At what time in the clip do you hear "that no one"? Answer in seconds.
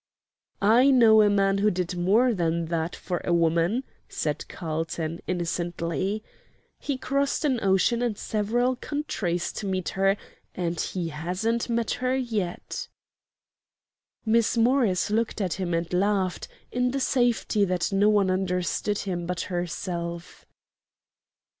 17.65-18.31